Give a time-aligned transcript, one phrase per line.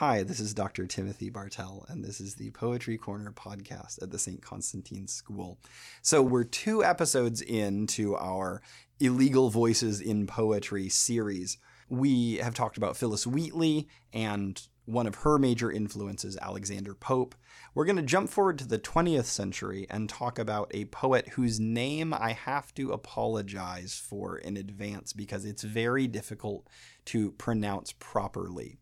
[0.00, 0.86] Hi, this is Dr.
[0.86, 4.40] Timothy Bartell, and this is the Poetry Corner podcast at the St.
[4.40, 5.58] Constantine School.
[6.00, 8.62] So, we're two episodes into our
[8.98, 11.58] Illegal Voices in Poetry series.
[11.90, 17.34] We have talked about Phillis Wheatley and one of her major influences, Alexander Pope.
[17.74, 21.60] We're going to jump forward to the 20th century and talk about a poet whose
[21.60, 26.68] name I have to apologize for in advance because it's very difficult
[27.04, 28.78] to pronounce properly.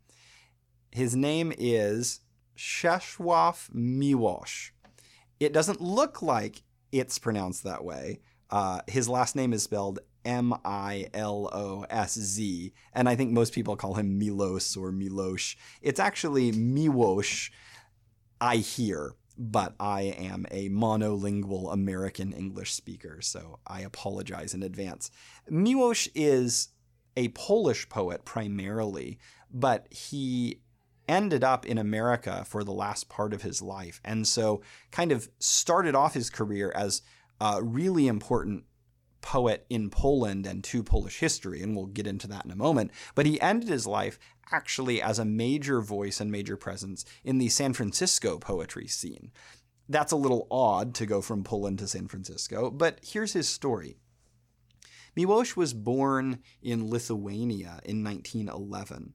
[0.90, 2.20] His name is
[2.56, 4.70] Czesław Miłosz.
[5.38, 8.20] It doesn't look like it's pronounced that way.
[8.50, 13.30] Uh, his last name is spelled M I L O S Z, and I think
[13.30, 15.56] most people call him Milos or Milosh.
[15.80, 17.50] It's actually Miłosz,
[18.40, 25.10] I hear, but I am a monolingual American English speaker, so I apologize in advance.
[25.50, 26.68] Miłosz is
[27.16, 29.18] a Polish poet primarily,
[29.50, 30.60] but he
[31.08, 34.00] ended up in America for the last part of his life.
[34.04, 37.02] And so kind of started off his career as
[37.40, 38.64] a really important
[39.20, 42.90] poet in Poland and to Polish history, and we'll get into that in a moment.
[43.14, 44.18] But he ended his life
[44.52, 49.32] actually as a major voice and major presence in the San Francisco poetry scene.
[49.88, 53.96] That's a little odd to go from Poland to San Francisco, but here's his story.
[55.16, 59.14] Miłosz was born in Lithuania in 1911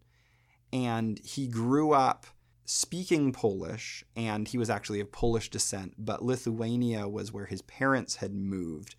[0.73, 2.25] and he grew up
[2.65, 8.15] speaking Polish, and he was actually of Polish descent, but Lithuania was where his parents
[8.15, 8.95] had moved.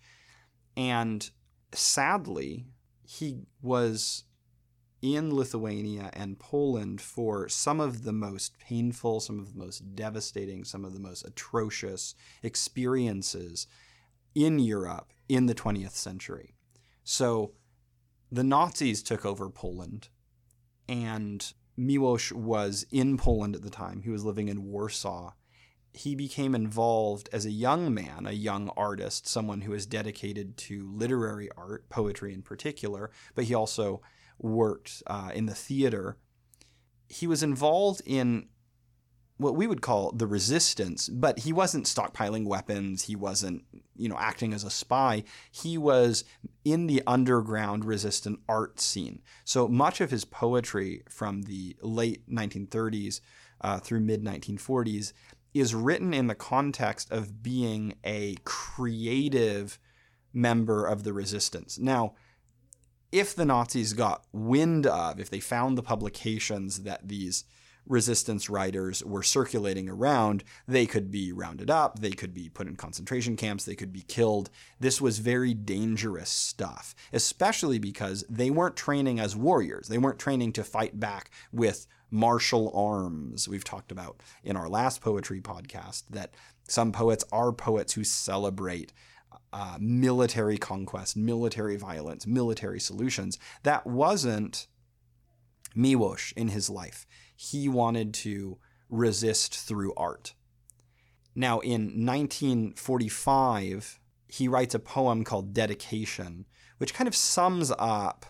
[0.77, 1.29] And
[1.73, 2.65] sadly,
[3.03, 4.23] he was
[5.01, 10.63] in Lithuania and Poland for some of the most painful, some of the most devastating,
[10.63, 13.67] some of the most atrocious experiences
[14.33, 16.55] in Europe in the 20th century.
[17.03, 17.51] So
[18.31, 20.07] the Nazis took over Poland
[20.87, 24.01] and Miłosz was in Poland at the time.
[24.01, 25.33] He was living in Warsaw.
[25.93, 30.89] He became involved as a young man, a young artist, someone who was dedicated to
[30.91, 34.01] literary art, poetry in particular, but he also
[34.37, 36.17] worked uh, in the theater.
[37.07, 38.49] He was involved in
[39.37, 43.03] what we would call the resistance, but he wasn't stockpiling weapons.
[43.03, 43.63] He wasn't,
[43.95, 45.23] you know, acting as a spy.
[45.51, 46.23] He was
[46.63, 49.21] in the underground resistant art scene.
[49.43, 53.19] So much of his poetry from the late 1930s
[53.59, 55.11] uh, through mid 1940s
[55.53, 59.79] is written in the context of being a creative
[60.33, 61.79] member of the resistance.
[61.79, 62.13] Now,
[63.11, 67.45] if the Nazis got wind of, if they found the publications that these
[67.87, 72.75] resistance writers were circulating around, they could be rounded up, they could be put in
[72.75, 74.49] concentration camps, they could be killed.
[74.79, 79.87] This was very dangerous stuff, especially because they weren't training as warriors.
[79.87, 83.47] They weren't training to fight back with martial arms.
[83.47, 86.33] We've talked about in our last poetry podcast that
[86.67, 88.93] some poets are poets who celebrate
[89.53, 93.37] uh, military conquest, military violence, military solutions.
[93.63, 94.67] That wasn't
[95.75, 98.57] Miłosz in his life he wanted to
[98.89, 100.33] resist through art.
[101.35, 106.45] Now, in 1945, he writes a poem called Dedication,
[106.77, 108.25] which kind of sums up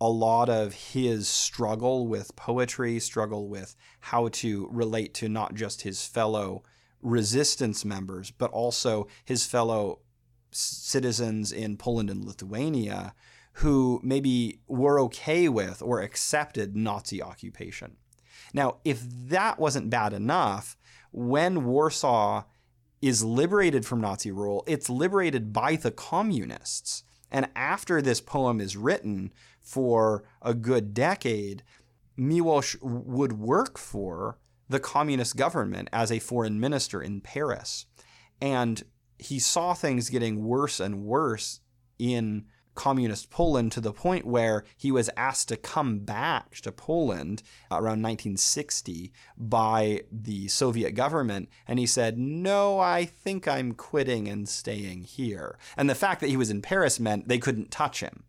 [0.00, 5.82] a lot of his struggle with poetry, struggle with how to relate to not just
[5.82, 6.62] his fellow
[7.00, 10.00] resistance members, but also his fellow
[10.50, 13.14] citizens in Poland and Lithuania
[13.54, 17.96] who maybe were okay with or accepted Nazi occupation.
[18.52, 20.76] Now, if that wasn't bad enough,
[21.10, 22.44] when Warsaw
[23.00, 27.02] is liberated from Nazi rule, it's liberated by the communists.
[27.30, 31.62] And after this poem is written for a good decade,
[32.18, 34.38] Miłosz would work for
[34.68, 37.86] the communist government as a foreign minister in Paris.
[38.40, 38.82] And
[39.18, 41.60] he saw things getting worse and worse
[41.98, 47.42] in communist Poland to the point where he was asked to come back to Poland
[47.70, 51.48] uh, around 1960 by the Soviet government.
[51.68, 55.58] And he said, No, I think I'm quitting and staying here.
[55.76, 58.24] And the fact that he was in Paris meant they couldn't touch him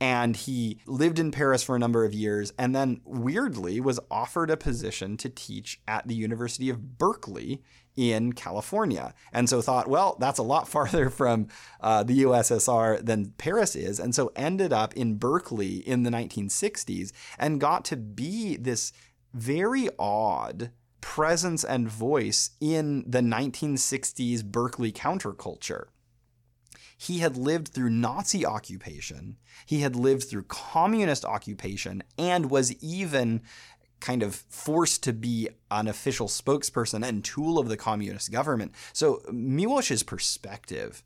[0.00, 4.50] and he lived in Paris for a number of years and then weirdly was offered
[4.50, 7.62] a position to teach at the University of Berkeley
[7.96, 9.12] in California.
[9.32, 11.48] And so thought, well, that's a lot farther from
[11.80, 13.98] uh, the USSR than Paris is.
[13.98, 18.92] And so ended up in Berkeley in the 1960s and got to be this
[19.34, 20.70] very odd
[21.00, 25.86] presence and voice in the 1960s Berkeley counterculture.
[26.98, 33.42] He had lived through Nazi occupation, he had lived through communist occupation, and was even
[34.00, 38.72] kind of forced to be an official spokesperson and tool of the communist government.
[38.92, 41.02] So Miłosz's perspective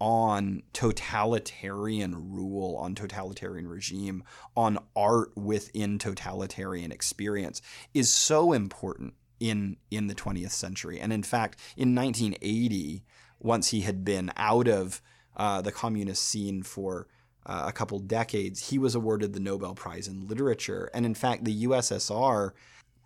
[0.00, 4.24] on totalitarian rule, on totalitarian regime,
[4.56, 7.62] on art within totalitarian experience
[7.94, 11.00] is so important in in the 20th century.
[11.00, 13.04] And in fact, in 1980,
[13.38, 15.02] once he had been out of
[15.36, 17.08] uh, the communist scene for
[17.46, 20.90] uh, a couple decades, he was awarded the Nobel Prize in Literature.
[20.94, 22.52] And in fact, the USSR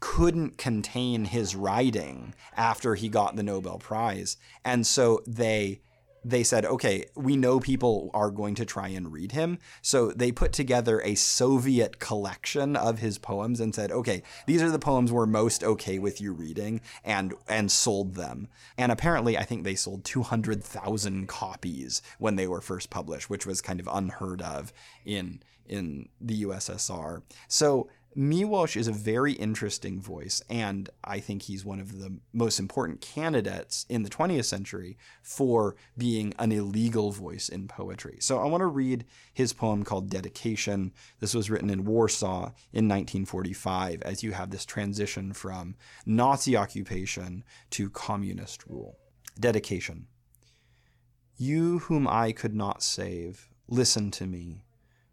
[0.01, 4.37] couldn't contain his writing after he got the Nobel Prize.
[4.65, 5.81] And so they
[6.27, 9.59] they said, okay, we know people are going to try and read him.
[9.81, 14.71] So they put together a Soviet collection of his poems and said, okay, these are
[14.71, 18.49] the poems we're most okay with you reading and, and sold them.
[18.77, 23.63] And apparently, I think they sold 200,000 copies when they were first published, which was
[23.63, 24.73] kind of unheard of
[25.05, 27.23] in, in the USSR.
[27.47, 32.59] So Miłosz is a very interesting voice, and I think he's one of the most
[32.59, 38.17] important candidates in the 20th century for being an illegal voice in poetry.
[38.21, 39.05] So I want to read
[39.35, 40.93] his poem called Dedication.
[41.21, 45.77] This was written in Warsaw in 1945 as you have this transition from
[46.07, 48.97] Nazi occupation to communist rule.
[49.39, 50.07] Dedication.
[51.37, 54.63] You whom I could not save, listen to me.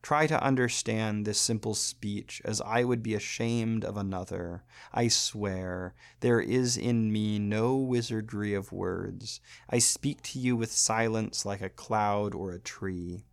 [0.04, 4.66] Try to understand this simple speech as I would be ashamed of another.
[4.94, 9.40] I swear, there is in me no wizardry of words.
[9.70, 13.24] I speak to you with silence like a cloud or a tree.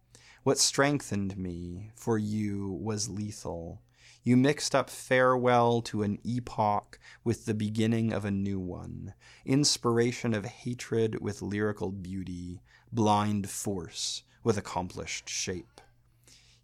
[0.44, 3.82] What strengthened me for you was lethal.
[4.22, 9.14] You mixed up farewell to an epoch with the beginning of a new one,
[9.44, 12.62] inspiration of hatred with lyrical beauty,
[12.92, 15.80] blind force with accomplished shape.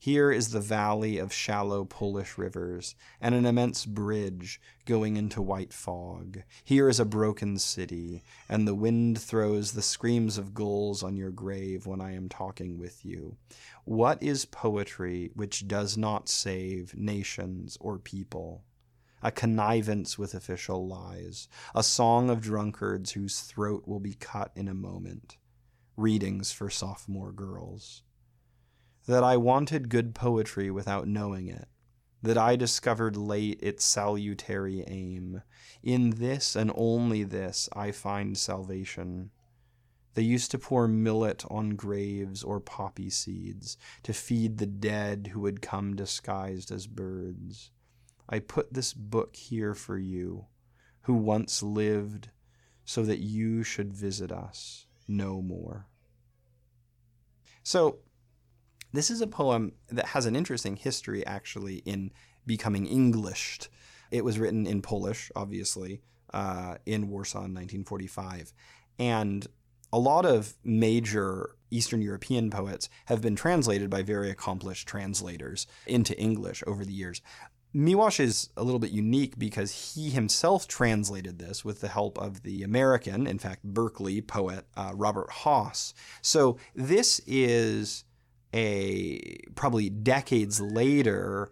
[0.07, 5.73] Here is the valley of shallow Polish rivers, and an immense bridge going into white
[5.73, 6.45] fog.
[6.63, 11.33] Here is a broken city, and the wind throws the screams of gulls on your
[11.33, 13.37] grave when I am talking with you.
[13.85, 18.63] What is poetry which does not save nations or people?
[19.25, 24.69] a connivance with official lies, a song of drunkards whose throat will be cut in
[24.69, 25.37] a moment,
[25.97, 28.03] readings for sophomore girls
[29.07, 31.69] that I wanted good poetry without knowing it,
[32.23, 35.43] that I discovered late its salutary aim.
[35.83, 39.31] In this and only this I find salvation.
[40.15, 45.45] They used to pour millet on graves or poppy seeds to feed the dead who
[45.45, 47.71] had come disguised as birds.
[48.29, 50.47] I put this book here for you,
[51.03, 52.31] who once lived,
[52.85, 55.87] so that you should visit us no more.
[57.63, 57.99] So,
[58.97, 62.13] this is a poem that has an interesting history, actually, in
[62.47, 63.69] becoming Englished.
[64.11, 66.01] It was written in Polish, obviously,
[66.33, 68.53] uh, in Warsaw in 1945.
[68.99, 69.47] And
[69.93, 76.19] a lot of major Eastern European poets have been translated by very accomplished translators into
[76.19, 77.21] English over the years.
[77.75, 82.43] Miłosz is a little bit unique because he himself translated this with the help of
[82.43, 85.93] the American, in fact, Berkeley poet uh, Robert Hass.
[86.23, 88.05] So this is
[88.57, 91.51] a probably decades later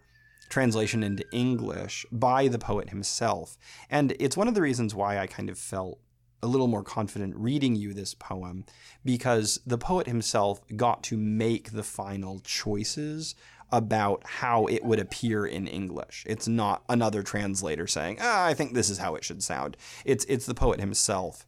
[0.48, 3.58] translation into English by the poet himself.
[3.90, 5.98] And it's one of the reasons why I kind of felt
[6.42, 8.64] a little more confident reading you this poem
[9.04, 13.34] because the poet himself got to make the final choices
[13.72, 16.24] about how it would appear in English.
[16.28, 20.24] It's not another translator saying, ah, "I think this is how it should sound." It's
[20.26, 21.46] it's the poet himself.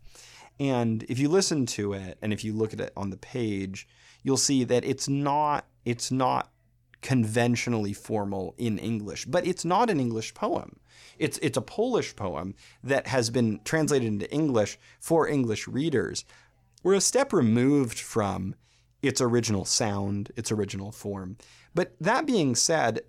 [0.58, 3.86] And if you listen to it and if you look at it on the page,
[4.26, 6.50] you'll see that it's not it's not
[7.00, 10.80] conventionally formal in English, but it's not an English poem.
[11.16, 16.24] It's it's a Polish poem that has been translated into English for English readers.
[16.82, 18.56] We're a step removed from
[19.00, 21.36] its original sound, its original form.
[21.72, 23.02] But that being said,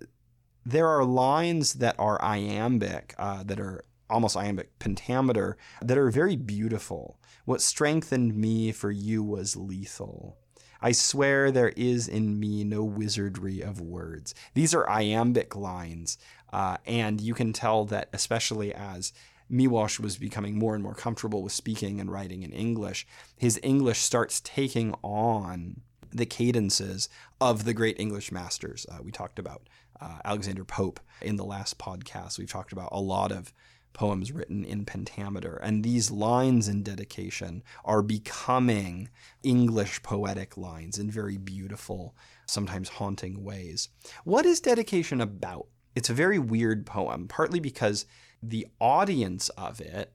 [0.64, 6.36] there are lines that are iambic, uh, that are almost iambic pentameter, that are very
[6.36, 7.18] beautiful.
[7.44, 10.38] What strengthened me for you was lethal.
[10.80, 14.34] I swear there is in me no wizardry of words.
[14.54, 16.18] These are iambic lines,
[16.52, 19.12] uh, and you can tell that, especially as
[19.50, 23.06] Miłosz was becoming more and more comfortable with speaking and writing in English,
[23.36, 25.80] his English starts taking on
[26.10, 27.08] the cadences
[27.40, 28.86] of the great English masters.
[28.90, 29.68] Uh, we talked about
[30.00, 32.38] uh, Alexander Pope in the last podcast.
[32.38, 33.52] We've talked about a lot of
[33.98, 35.56] poems written in pentameter.
[35.56, 39.10] And these lines in dedication are becoming
[39.42, 42.14] English poetic lines in very beautiful,
[42.46, 43.88] sometimes haunting ways.
[44.24, 45.66] What is dedication about?
[45.98, 48.06] it's a very weird poem, partly because
[48.40, 50.12] the audience of it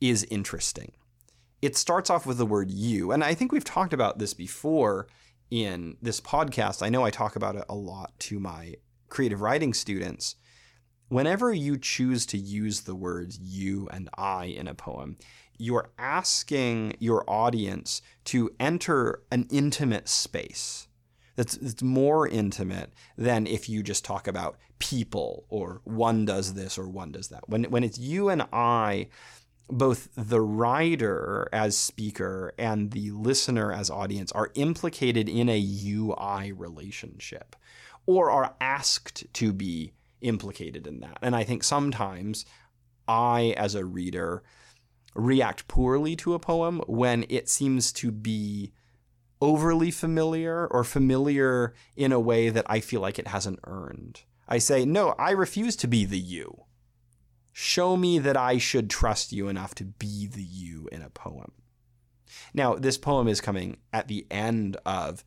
[0.00, 0.90] is interesting.
[1.62, 5.06] It starts off with the word you, and I think we've talked about this before
[5.48, 6.82] in this podcast.
[6.82, 8.74] I know I talk about it a lot to my
[9.08, 10.34] creative writing students.
[11.10, 15.16] Whenever you choose to use the words you and I in a poem,
[15.58, 20.88] you're asking your audience to enter an intimate space
[21.40, 26.76] that's, that's more intimate than if you just talk about people or one does this
[26.76, 27.48] or one does that.
[27.48, 29.08] When, when it's you and I,
[29.68, 36.52] both the writer as speaker and the listener as audience are implicated in a UI
[36.52, 37.56] relationship
[38.04, 41.18] or are asked to be implicated in that.
[41.22, 42.44] And I think sometimes
[43.08, 44.42] I, as a reader,
[45.14, 48.72] react poorly to a poem when it seems to be
[49.40, 54.22] overly familiar or familiar in a way that I feel like it hasn't earned.
[54.48, 56.64] I say, no, I refuse to be the you.
[57.52, 61.52] Show me that I should trust you enough to be the you in a poem.
[62.54, 65.24] Now, this poem is coming at the end of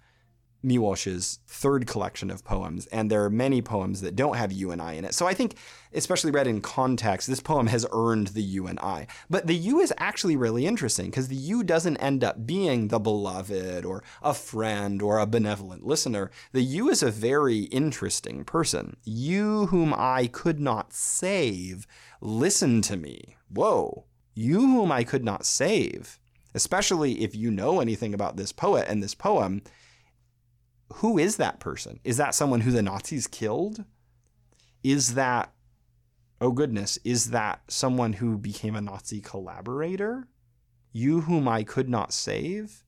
[0.64, 4.82] Miłosz's third collection of poems, and there are many poems that don't have you and
[4.82, 5.14] I in it.
[5.14, 5.58] So I think,
[5.94, 9.08] especially read in context, this poem has earned the you and I.
[9.30, 13.00] But the you is actually really interesting because the you doesn't end up being the
[13.00, 16.32] beloved or a friend or a benevolent listener.
[16.54, 18.96] The you is a very interesting person.
[19.04, 21.86] You whom I could not save,
[22.22, 23.36] listen to me.
[23.50, 24.06] Whoa.
[24.34, 26.20] You whom I could not save,
[26.56, 29.62] especially if you know anything about this poet and this poem
[30.96, 32.00] who is that person?
[32.04, 33.84] Is that someone who the Nazis killed?
[34.84, 35.52] Is that,
[36.40, 40.28] oh goodness, is that someone who became a Nazi collaborator?
[40.92, 42.84] You whom I could not save?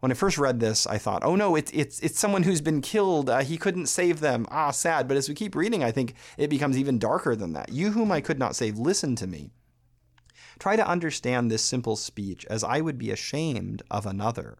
[0.00, 2.80] When I first read this, I thought, oh no, it's, it's, it's someone who's been
[2.80, 3.30] killed.
[3.30, 4.46] Uh, he couldn't save them.
[4.50, 5.08] Ah, sad.
[5.08, 7.72] But as we keep reading, I think it becomes even darker than that.
[7.72, 9.50] You whom I could not save, listen to me.
[10.58, 14.58] Try to understand this simple speech as I would be ashamed of another.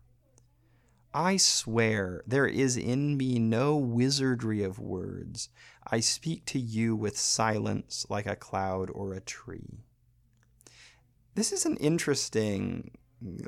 [1.15, 5.51] I swear there is in me no wizardry of words.
[5.87, 9.81] I speak to you with silence like a cloud or a tree.
[11.35, 12.93] This is an interesting,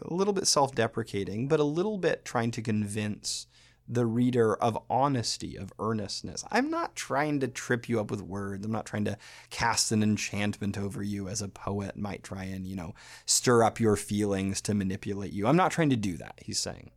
[0.02, 3.46] a little bit self deprecating, but a little bit trying to convince
[3.86, 6.44] the reader of honesty, of earnestness.
[6.50, 8.64] I'm not trying to trip you up with words.
[8.64, 9.18] I'm not trying to
[9.50, 12.94] cast an enchantment over you as a poet might try and, you know,
[13.26, 15.46] stir up your feelings to manipulate you.
[15.46, 16.90] I'm not trying to do that, he's saying.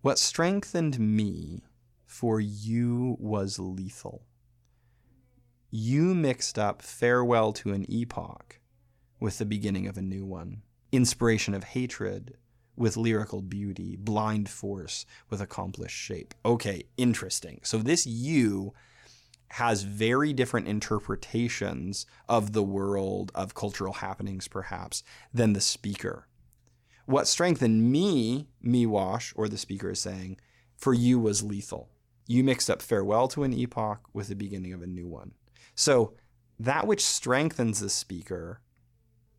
[0.00, 1.64] What strengthened me
[2.06, 4.22] for you was lethal.
[5.70, 8.60] You mixed up farewell to an epoch
[9.18, 10.62] with the beginning of a new one,
[10.92, 12.36] inspiration of hatred
[12.76, 16.32] with lyrical beauty, blind force with accomplished shape.
[16.44, 17.58] Okay, interesting.
[17.64, 18.72] So this you
[19.52, 25.02] has very different interpretations of the world of cultural happenings, perhaps,
[25.34, 26.27] than the speaker.
[27.08, 30.36] What strengthened me, Miłosz, or the speaker is saying,
[30.76, 31.88] for you was lethal.
[32.26, 35.32] You mixed up farewell to an epoch with the beginning of a new one.
[35.74, 36.12] So
[36.60, 38.60] that which strengthens the speaker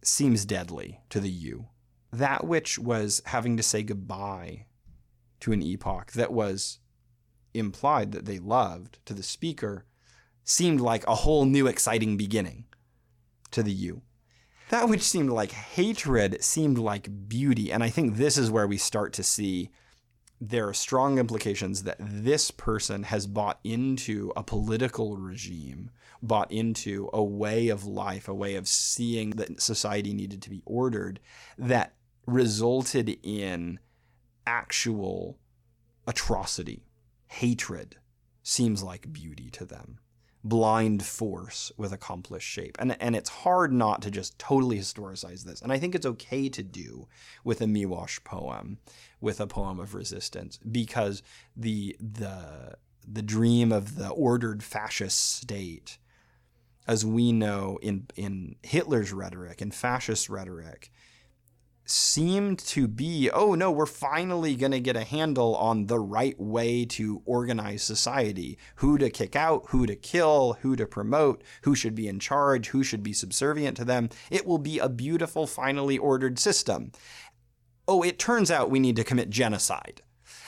[0.03, 1.67] seems deadly to the you.
[2.11, 4.65] That which was having to say goodbye
[5.41, 6.79] to an epoch that was
[7.53, 9.85] implied that they loved to the speaker
[10.43, 12.65] seemed like a whole new exciting beginning
[13.51, 14.01] to the you.
[14.69, 17.71] That which seemed like hatred seemed like beauty.
[17.71, 19.71] And I think this is where we start to see
[20.39, 25.89] there are strong implications that this person has bought into a political regime,
[26.21, 30.61] bought into a way of life, a way of seeing that society needed to be
[30.65, 31.19] ordered
[31.57, 31.95] that
[32.25, 33.79] resulted in
[34.45, 35.39] actual
[36.07, 36.85] atrocity.
[37.27, 37.97] Hatred
[38.43, 39.99] seems like beauty to them
[40.43, 42.77] blind force with accomplished shape.
[42.79, 45.61] And, and it's hard not to just totally historicize this.
[45.61, 47.07] And I think it's okay to do
[47.43, 48.77] with a Miłosz poem,
[49.19, 51.21] with a poem of resistance, because
[51.55, 52.77] the the
[53.11, 55.97] the dream of the ordered fascist state,
[56.87, 60.91] as we know in in Hitler's rhetoric and fascist rhetoric,
[61.89, 66.39] seemed to be oh no, we're finally going to get a handle on the right
[66.39, 71.75] way to organize society who to kick out, who to kill, who to promote, who
[71.75, 74.09] should be in charge, who should be subservient to them.
[74.29, 76.91] It will be a beautiful, finally ordered system.
[77.87, 80.01] Oh, it turns out we need to commit genocide.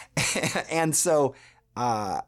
[0.70, 1.34] and so
[1.76, 2.22] uh,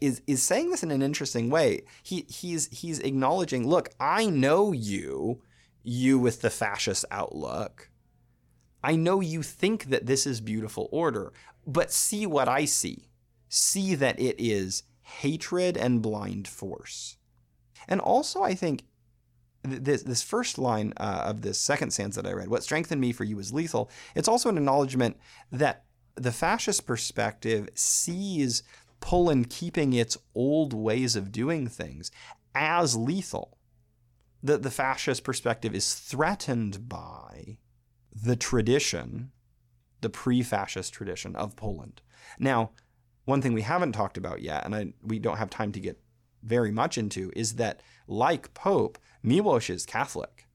[0.00, 1.82] is is saying this in an interesting way.
[2.02, 5.42] He he's he's acknowledging, look, I know you,
[5.82, 7.90] you with the fascist outlook.
[8.82, 11.32] I know you think that this is beautiful order,
[11.66, 13.08] but see what I see.
[13.48, 17.16] See that it is hatred and blind force.
[17.88, 18.84] And also, I think
[19.62, 23.12] this this first line uh, of this second stanza that I read, "What strengthened me
[23.12, 25.16] for you is lethal." It's also an acknowledgement
[25.50, 25.84] that
[26.14, 28.62] the fascist perspective sees
[29.00, 32.10] Poland keeping its old ways of doing things
[32.54, 33.58] as lethal.
[34.42, 37.58] That the fascist perspective is threatened by
[38.14, 39.30] the tradition,
[40.00, 42.02] the pre-fascist tradition of Poland.
[42.38, 42.70] Now,
[43.24, 46.00] one thing we haven't talked about yet, and I, we don't have time to get
[46.42, 50.48] very much into, is that like Pope, Miłosz is Catholic.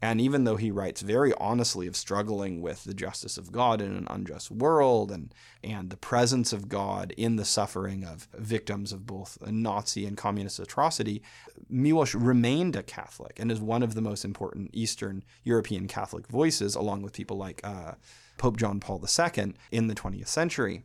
[0.00, 3.96] And even though he writes very honestly of struggling with the justice of God in
[3.96, 9.06] an unjust world and, and the presence of God in the suffering of victims of
[9.06, 11.20] both Nazi and communist atrocity,
[11.70, 16.76] Miłosz remained a Catholic and is one of the most important Eastern European Catholic voices,
[16.76, 17.94] along with people like uh,
[18.36, 20.84] Pope John Paul II in the 20th century.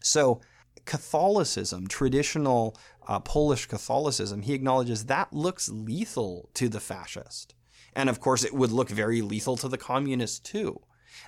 [0.00, 0.40] So,
[0.84, 7.54] Catholicism, traditional uh, Polish Catholicism, he acknowledges that looks lethal to the fascist.
[7.98, 10.80] And of course, it would look very lethal to the communists too.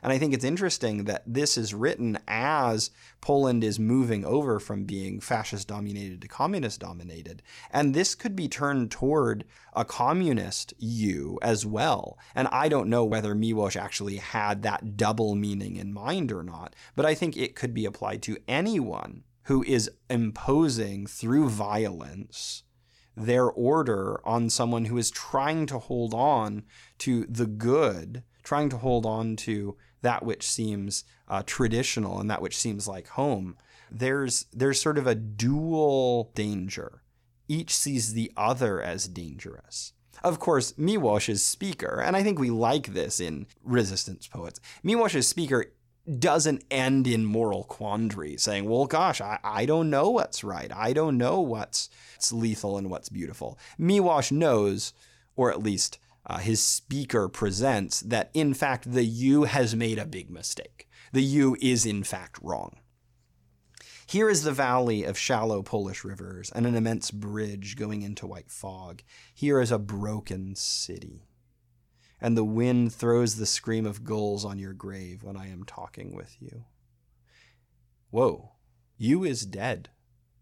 [0.05, 4.85] And I think it's interesting that this is written as Poland is moving over from
[4.85, 7.43] being fascist dominated to communist dominated.
[7.73, 12.17] And this could be turned toward a communist you as well.
[12.37, 16.77] And I don't know whether Miłosz actually had that double meaning in mind or not,
[16.95, 22.62] but I think it could be applied to anyone who is imposing through violence
[23.27, 26.65] their order on someone who is trying to hold on
[26.99, 32.43] to the good, trying to hold on to that which seems uh, traditional and that
[32.43, 33.57] which seems like home.
[33.91, 37.03] There's there's sort of a dual danger.
[37.49, 39.93] Each sees the other as dangerous.
[40.23, 44.61] Of course, Miłosz's speaker, and I think we like this in resistance poets.
[44.85, 45.73] Miłosz's speaker
[46.19, 50.71] doesn't end in moral quandary, saying, well, gosh, I, I don't know what's right.
[50.75, 53.59] I don't know what's, what's lethal and what's beautiful.
[53.78, 54.92] Miłosz knows,
[55.37, 60.06] or at least uh, his speaker presents, that in fact the you has made a
[60.06, 60.89] big mistake.
[61.13, 62.76] The you is in fact wrong.
[64.06, 68.50] Here is the valley of shallow Polish rivers and an immense bridge going into white
[68.50, 69.02] fog.
[69.32, 71.23] Here is a broken city
[72.21, 76.15] and the wind throws the scream of gulls on your grave when I am talking
[76.15, 76.65] with you.
[78.11, 78.52] Whoa,
[78.99, 79.91] you is dead.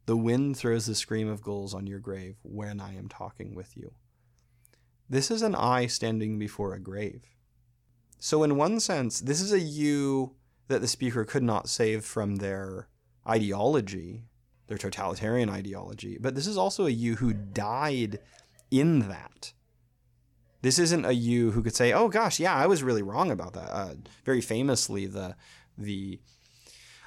[0.07, 3.77] The wind throws the scream of gulls on your grave when I am talking with
[3.77, 3.93] you.
[5.09, 7.23] This is an I standing before a grave.
[8.19, 10.35] So, in one sense, this is a you
[10.69, 12.88] that the speaker could not save from their
[13.27, 14.25] ideology,
[14.67, 18.19] their totalitarian ideology, but this is also a you who died
[18.71, 19.53] in that.
[20.61, 23.53] This isn't a you who could say, "Oh gosh, yeah, I was really wrong about
[23.55, 23.94] that." Uh,
[24.25, 25.37] very famously, the
[25.77, 26.21] the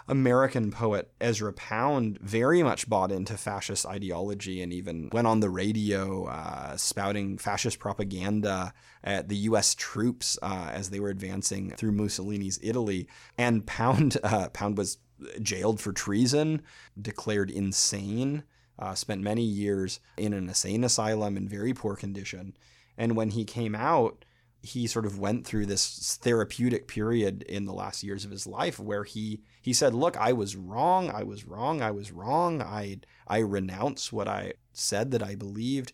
[0.07, 5.49] American poet Ezra Pound very much bought into fascist ideology and even went on the
[5.49, 9.75] radio uh, spouting fascist propaganda at the U.S.
[9.75, 13.07] troops uh, as they were advancing through Mussolini's Italy.
[13.37, 14.97] And Pound uh, Pound was
[15.41, 16.61] jailed for treason,
[16.99, 18.43] declared insane,
[18.79, 22.55] uh, spent many years in an insane asylum in very poor condition.
[23.01, 24.25] And when he came out,
[24.61, 28.79] he sort of went through this therapeutic period in the last years of his life
[28.79, 31.09] where he he said, "Look, I was wrong.
[31.09, 31.81] I was wrong.
[31.81, 32.61] I was wrong.
[32.61, 35.93] I I renounce what I said that I believed."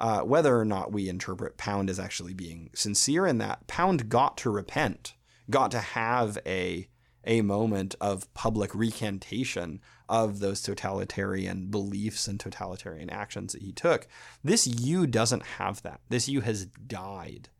[0.00, 4.36] Uh, whether or not we interpret Pound as actually being sincere in that, Pound got
[4.38, 5.14] to repent,
[5.48, 6.88] got to have a
[7.22, 14.06] a moment of public recantation of those totalitarian beliefs and totalitarian actions that he took.
[14.42, 16.00] This you doesn't have that.
[16.08, 17.50] This you has died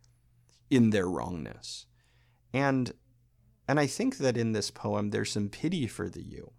[0.71, 1.87] in their wrongness.
[2.53, 2.93] And
[3.67, 6.53] and I think that in this poem there's some pity for the you.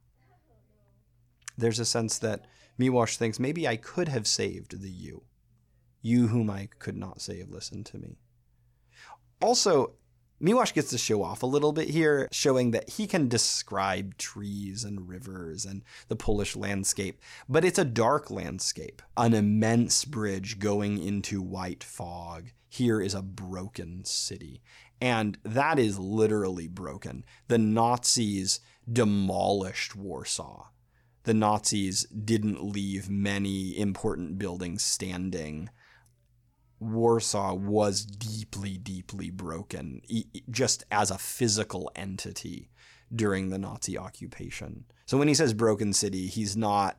[1.58, 2.46] There's a sense that
[2.80, 5.24] Miłosz thinks maybe I could have saved the you.
[6.02, 8.20] You whom I could not save, listen to me.
[9.42, 9.96] Also,
[10.42, 14.86] Miłosz gets to show off a little bit here, showing that he can describe trees
[14.86, 19.02] and rivers and the Polish landscape, but it's a dark landscape.
[19.18, 22.52] An immense bridge going into white fog.
[22.70, 24.62] Here is a broken city.
[25.02, 27.26] And that is literally broken.
[27.48, 30.68] The Nazis demolished Warsaw.
[31.24, 35.70] The Nazis didn't leave many important buildings standing
[36.80, 40.02] Warsaw was deeply, deeply broken,
[40.50, 42.70] just as a physical entity
[43.14, 44.86] during the Nazi occupation.
[45.06, 46.98] So when he says broken city, he's not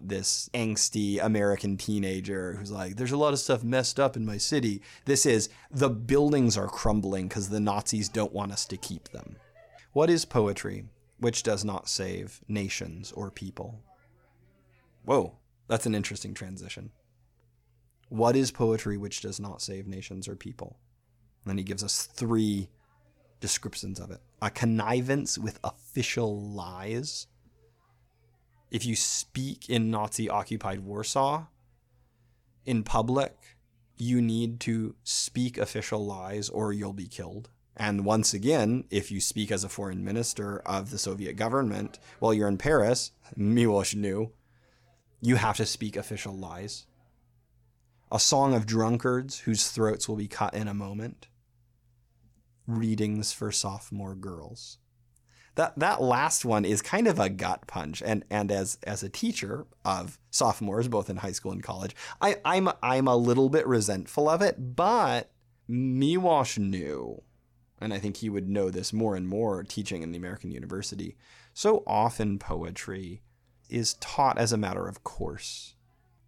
[0.00, 4.36] this angsty American teenager who's like, there's a lot of stuff messed up in my
[4.36, 4.82] city.
[5.04, 9.36] This is the buildings are crumbling because the Nazis don't want us to keep them.
[9.92, 10.86] What is poetry
[11.18, 13.80] which does not save nations or people?
[15.04, 15.36] Whoa,
[15.68, 16.90] that's an interesting transition.
[18.12, 20.76] What is poetry which does not save nations or people?
[21.42, 22.68] And then he gives us three
[23.40, 27.26] descriptions of it a connivance with official lies.
[28.70, 31.46] If you speak in Nazi occupied Warsaw
[32.66, 33.34] in public,
[33.96, 37.48] you need to speak official lies or you'll be killed.
[37.78, 42.34] And once again, if you speak as a foreign minister of the Soviet government while
[42.34, 44.32] you're in Paris, Miłosz knew,
[45.22, 46.84] you have to speak official lies.
[48.12, 51.28] A song of drunkards whose throats will be cut in a moment.
[52.66, 54.78] Readings for sophomore girls.
[55.56, 58.02] That that last one is kind of a gut punch.
[58.04, 62.36] And and as as a teacher of sophomores, both in high school and college, I,
[62.44, 65.32] I'm I'm a little bit resentful of it, but
[65.68, 67.22] Miłosz knew
[67.82, 71.16] and I think he would know this more and more teaching in the American university.
[71.52, 73.22] So often poetry
[73.68, 75.74] is taught as a matter of course.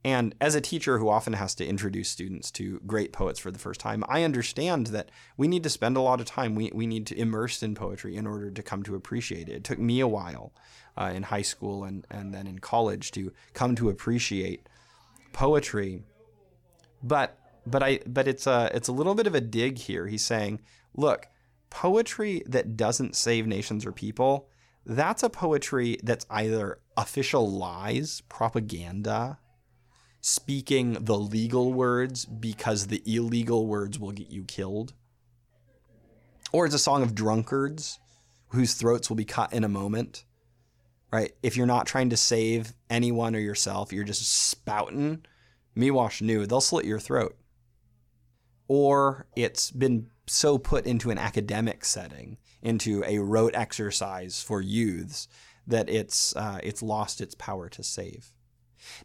[0.04, 3.58] And as a teacher who often has to introduce students to great poets for the
[3.58, 6.54] first time, I understand that we need to spend a lot of time.
[6.54, 9.56] We, we need to immerse in poetry in order to come to appreciate it.
[9.56, 10.52] It took me a while
[10.98, 14.68] uh, in high school and, and then in college to come to appreciate
[15.32, 16.02] poetry.
[17.02, 20.06] But but I but it's a it's a little bit of a dig here.
[20.06, 20.60] He's saying,
[20.94, 21.28] look,
[21.70, 24.48] poetry that doesn't save nations or people,
[24.84, 29.38] that's a poetry that's either official lies, propaganda,
[30.26, 34.94] speaking the legal words because the illegal words will get you killed,
[36.50, 37.98] or it's a song of drunkards
[38.48, 40.24] whose throats will be cut in a moment.
[41.12, 41.32] Right?
[41.42, 45.26] If you're not trying to save anyone or yourself, you're just spouting.
[45.76, 47.36] Miłosz knew they'll slit your throat.
[48.66, 55.28] Or it's been so put into an academic setting, into a rote exercise for youths,
[55.66, 58.32] that it's uh, it's lost its power to save.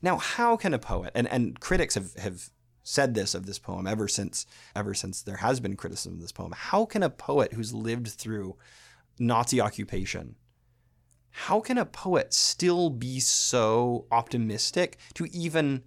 [0.02, 2.50] Now, how can a poet and, and critics have, have
[2.84, 6.32] said this of this poem ever since ever since there has been criticism of this
[6.32, 6.54] poem.
[6.56, 8.56] How can a poet who's lived through
[9.20, 10.36] Nazi occupation,
[11.30, 15.84] how can a poet still be so optimistic to even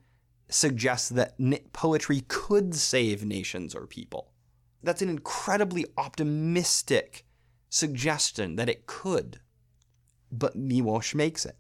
[0.48, 1.34] suggest that
[1.72, 4.32] poetry could save nations or people?
[4.82, 7.24] that's an incredibly optimistic
[7.68, 9.40] suggestion that it could.
[10.30, 11.56] But Miłosz makes it.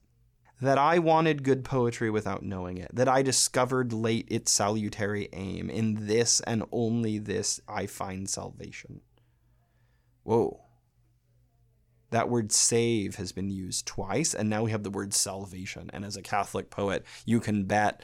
[0.62, 5.68] That I wanted good poetry without knowing it, that I discovered late its salutary aim.
[5.68, 9.00] In this and only this I find salvation.
[10.22, 10.60] Whoa.
[12.10, 15.90] That word save has been used twice, and now we have the word salvation.
[15.92, 18.00] And as a Catholic poet, you can bet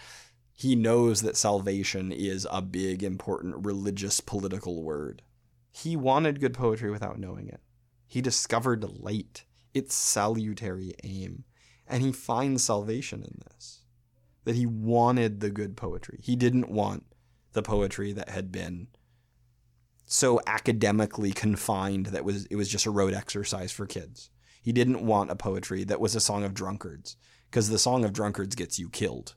[0.52, 5.22] he knows that salvation is a big, important religious, political word.
[5.70, 7.60] He wanted good poetry without knowing it.
[8.08, 11.44] He discovered late its salutary aim,
[11.88, 13.82] and he finds salvation in this.
[14.44, 16.20] That he wanted the good poetry.
[16.22, 17.04] He didn't want
[17.52, 18.88] the poetry that had been
[20.06, 24.30] so academically confined that was it was just a rote exercise for kids.
[24.62, 27.16] He didn't want a poetry that was a song of drunkards,
[27.50, 29.34] because the song of drunkards gets you killed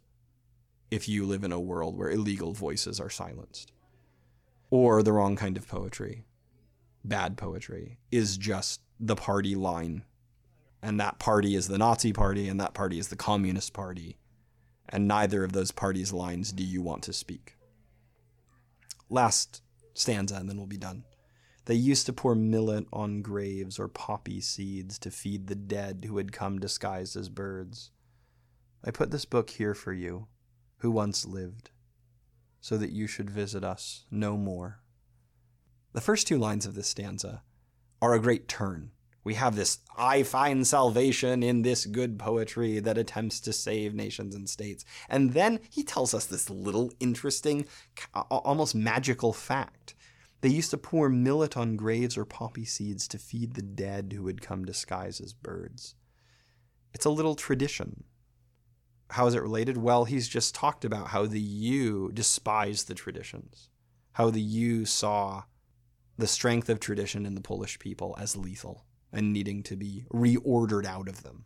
[0.90, 3.72] if you live in a world where illegal voices are silenced.
[4.70, 6.26] Or the wrong kind of poetry,
[7.04, 10.04] bad poetry, is just the party line.
[10.82, 14.18] And that party is the Nazi party, and that party is the Communist party.
[14.90, 17.56] And neither of those parties' lines do you want to speak.
[19.10, 19.62] Last
[19.94, 21.06] stanza, and then we'll be done.
[21.66, 26.18] They used to pour millet on graves or poppy seeds to feed the dead who
[26.18, 27.92] had come disguised as birds.
[28.84, 30.28] I put this book here for you
[30.78, 31.70] who once lived,
[32.60, 34.82] so that you should visit us no more.
[35.94, 37.44] The first two lines of this stanza
[38.02, 38.92] are a great turn.
[39.24, 44.36] We have this I find salvation in this good poetry that attempts to save nations
[44.36, 44.84] and states.
[45.10, 47.66] And then he tells us this little interesting,
[48.14, 49.96] almost magical fact.
[50.42, 54.26] They used to pour millet on graves or poppy seeds to feed the dead who
[54.26, 55.94] had come disguised as birds.
[56.94, 58.06] It's a little tradition
[59.12, 59.78] how is it related?
[59.78, 63.70] Well, he's just talked about how the U despised the traditions,
[64.14, 65.44] how the U saw
[66.18, 70.86] the strength of tradition in the Polish people as lethal and needing to be reordered
[70.86, 71.46] out of them.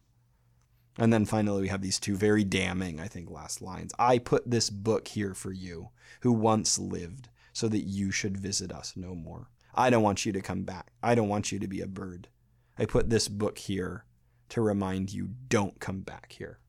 [0.97, 3.91] And then finally, we have these two very damning, I think, last lines.
[3.99, 5.89] I put this book here for you,
[6.21, 9.49] who once lived, so that you should visit us no more.
[9.73, 10.91] I don't want you to come back.
[11.04, 12.30] I don't want you to be a bird.
[12.78, 14.06] I put this book here
[14.49, 16.60] to remind you don't come back here.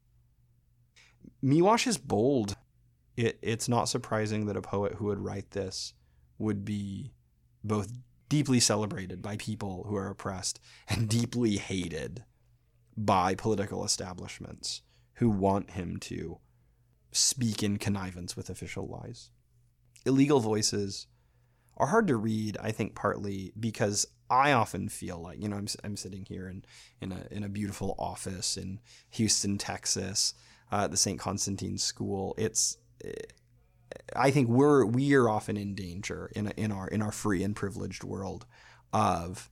[1.43, 2.57] Miłosz is bold.
[3.17, 5.95] It, it's not surprising that a poet who would write this
[6.39, 7.13] would be
[7.63, 7.93] both
[8.29, 12.25] deeply celebrated by people who are oppressed and deeply hated
[12.97, 14.83] by political establishments
[15.15, 16.39] who want him to
[17.13, 19.31] speak in connivance with official lies.
[20.05, 21.07] Illegal voices
[21.77, 25.69] are hard to read, I think, partly because I often feel like, you know, I'm,
[25.85, 26.65] I'm sitting here in,
[27.01, 30.35] in, a, in a beautiful office in Houston, Texas,
[30.73, 31.19] uh, at the St.
[31.19, 32.35] Constantine School.
[32.39, 32.79] It's,
[34.15, 37.55] I think we're, we are often in danger in, in, our, in our free and
[37.55, 38.47] privileged world
[38.93, 39.51] of,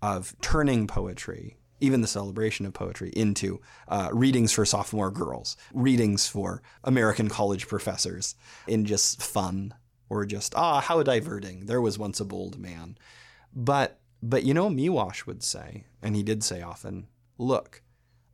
[0.00, 6.28] of turning poetry even the celebration of poetry, into uh, readings for sophomore girls, readings
[6.28, 8.36] for American college professors,
[8.68, 9.74] in just fun
[10.08, 11.66] or just ah how diverting.
[11.66, 12.96] There was once a bold man,
[13.52, 17.82] but but you know Miłosz would say, and he did say often, look,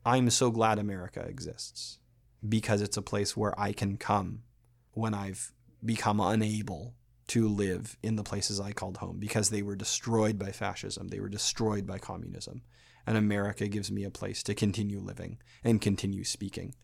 [0.05, 1.98] I'm so glad America exists
[2.46, 4.42] because it's a place where I can come
[4.99, 5.53] when I've
[5.85, 6.95] become unable
[7.29, 11.21] to live in the places I called home because they were destroyed by fascism, they
[11.21, 12.63] were destroyed by communism
[13.07, 16.75] and America gives me a place to continue living and continue speaking.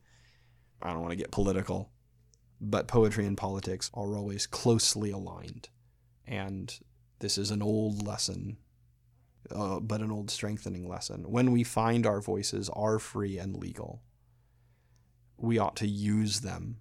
[0.80, 1.90] I don't want to get political,
[2.60, 5.68] but poetry and politics are always closely aligned.
[6.26, 6.74] And
[7.18, 8.56] this is an old lesson,
[9.54, 11.24] uh, but an old strengthening lesson.
[11.24, 14.00] When we find our voices are free and legal,
[15.36, 16.78] we ought to use them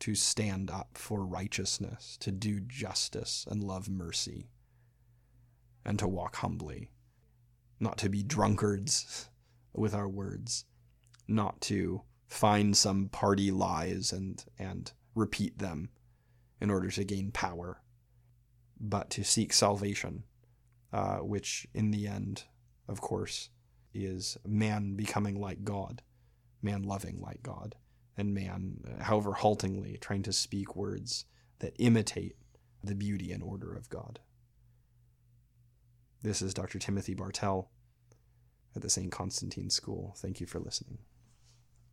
[0.00, 4.48] to stand up for righteousness, to do justice and love mercy,
[5.84, 6.90] and to walk humbly.
[7.80, 9.28] Not to be drunkards
[9.72, 10.64] with our words,
[11.26, 15.90] not to find some party lies and, and repeat them
[16.60, 17.80] in order to gain power,
[18.80, 20.24] but to seek salvation,
[20.92, 22.44] uh, which in the end,
[22.88, 23.50] of course,
[23.94, 26.02] is man becoming like God,
[26.62, 27.76] man loving like God,
[28.18, 31.24] and man, however haltingly, trying to speak words
[31.60, 32.36] that imitate
[32.82, 34.18] the beauty and order of God.
[36.22, 36.80] This is Dr.
[36.80, 37.70] Timothy Bartell
[38.74, 39.12] at the St.
[39.12, 40.14] Constantine School.
[40.18, 40.98] Thank you for listening.